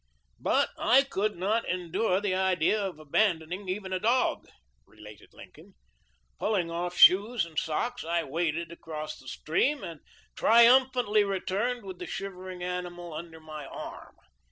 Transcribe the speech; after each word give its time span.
"But 0.49 0.69
I 0.79 1.03
could 1.03 1.35
not 1.37 1.63
en 1.69 1.91
dure 1.91 2.19
the 2.19 2.33
idea 2.33 2.81
of 2.83 2.97
abandoning 2.97 3.69
even 3.69 3.93
a 3.93 3.99
dog," 3.99 4.47
related 4.87 5.31
Lincoln. 5.31 5.75
"Pull 6.39 6.55
ing 6.55 6.71
off 6.71 6.97
shoes 6.97 7.45
and 7.45 7.59
socks 7.59 8.03
I 8.03 8.23
waded 8.23 8.71
across 8.71 9.19
the 9.19 9.27
stream 9.27 9.83
and 9.83 9.99
triumphantly 10.35 11.23
returned 11.23 11.83
with 11.85 11.99
the 11.99 12.07
shivering 12.07 12.63
animal 12.63 13.13
under 13.13 13.39
my 13.39 13.67
arm. 13.67 14.15